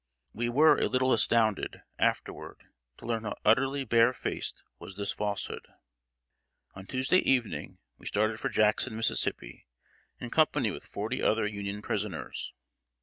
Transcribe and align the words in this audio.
We 0.33 0.49
were 0.49 0.77
a 0.79 0.87
little 0.87 1.13
astounded, 1.13 1.83
afterward, 1.99 2.63
to 2.97 3.05
learn 3.05 3.21
how 3.21 3.37
utterly 3.45 3.83
bare 3.83 4.13
faced 4.13 4.63
was 4.79 4.95
this 4.95 5.11
falsehood. 5.11 5.67
On 6.73 6.87
Tuesday 6.87 7.19
evening 7.19 7.77
we 7.99 8.07
started 8.07 8.39
for 8.39 8.49
Jackson, 8.49 8.95
Mississippi, 8.95 9.67
in 10.19 10.31
company 10.31 10.71
with 10.71 10.87
forty 10.87 11.21
other 11.21 11.45
Union 11.45 11.83
prisoners. 11.83 12.51